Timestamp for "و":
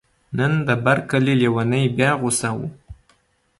2.55-2.59